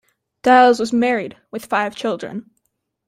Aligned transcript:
Diels 0.41 0.79
was 0.79 0.91
married, 0.91 1.37
with 1.51 1.67
five 1.67 1.93
children. 1.95 2.49